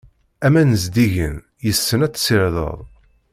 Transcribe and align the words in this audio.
Aman 0.45 0.71
zeddigen, 0.81 1.35
yes-sen 1.65 2.05
ad 2.05 2.13
tsirdeḍ. 2.13 2.77